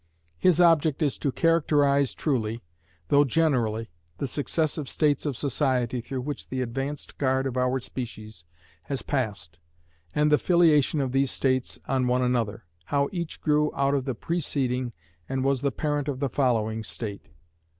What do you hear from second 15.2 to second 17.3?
and was the parent of the following state.